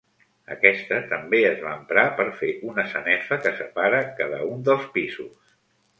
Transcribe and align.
Aquesta 0.53 0.97
també 1.11 1.41
es 1.49 1.59
va 1.65 1.75
emprar 1.81 2.05
per 2.21 2.27
fer 2.41 2.51
una 2.71 2.87
sanefa 2.95 3.41
que 3.45 3.55
separa 3.61 4.03
cada 4.23 4.41
un 4.55 4.69
dels 4.71 4.93
pisos. 4.97 5.57